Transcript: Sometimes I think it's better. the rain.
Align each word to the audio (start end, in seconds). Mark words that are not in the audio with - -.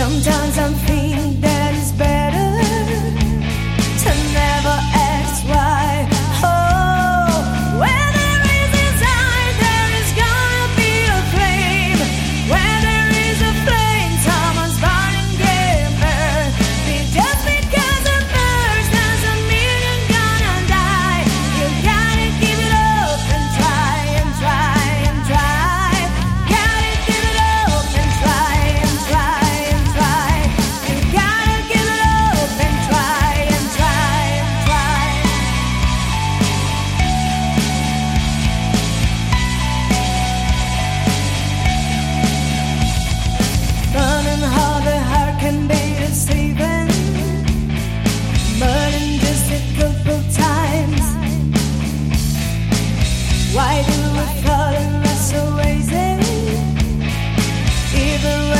Sometimes 0.00 0.56
I 0.56 0.72
think 0.86 1.44
it's 1.44 1.92
better. 1.92 2.39
the 58.20 58.50
rain. 58.50 58.59